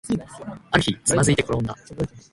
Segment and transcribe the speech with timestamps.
[0.71, 1.75] ある日、つまずいてころんだ